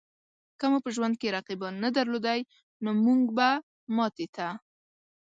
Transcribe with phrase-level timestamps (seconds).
[0.59, 2.41] که مو په ژوند کې رقیبان نه درلودای؛
[2.83, 3.49] نو مونږ به
[3.95, 4.47] ماتې ته